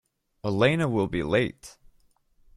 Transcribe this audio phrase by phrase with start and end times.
[0.43, 1.77] Elena will be late.